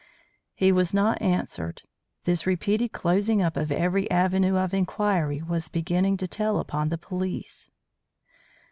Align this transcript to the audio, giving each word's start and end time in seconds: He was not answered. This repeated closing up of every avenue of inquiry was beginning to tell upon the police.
He 0.55 0.71
was 0.71 0.95
not 0.95 1.21
answered. 1.21 1.83
This 2.23 2.47
repeated 2.47 2.91
closing 2.91 3.39
up 3.39 3.55
of 3.55 3.71
every 3.71 4.09
avenue 4.09 4.55
of 4.57 4.73
inquiry 4.73 5.43
was 5.43 5.69
beginning 5.69 6.17
to 6.17 6.27
tell 6.27 6.57
upon 6.57 6.89
the 6.89 6.97
police. 6.97 7.69